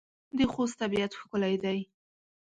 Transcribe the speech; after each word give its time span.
د 0.37 0.39
خوست 0.51 0.75
طبيعت 0.81 1.11
ښکلی 1.19 1.55
دی. 1.63 1.79